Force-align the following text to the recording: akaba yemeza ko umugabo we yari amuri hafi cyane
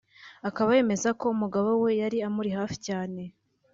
akaba 0.49 0.69
yemeza 0.77 1.09
ko 1.19 1.25
umugabo 1.35 1.69
we 1.83 1.91
yari 2.01 2.17
amuri 2.27 2.49
hafi 2.57 2.77
cyane 2.87 3.21